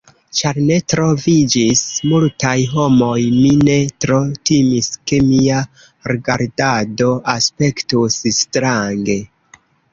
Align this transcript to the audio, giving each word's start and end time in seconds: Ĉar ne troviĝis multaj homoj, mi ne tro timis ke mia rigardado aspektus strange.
Ĉar 0.37 0.59
ne 0.69 0.77
troviĝis 0.93 1.83
multaj 2.13 2.53
homoj, 2.71 3.19
mi 3.35 3.51
ne 3.69 3.77
tro 4.07 4.19
timis 4.51 4.91
ke 5.11 5.21
mia 5.29 5.61
rigardado 6.15 7.13
aspektus 7.39 8.21
strange. 8.43 9.23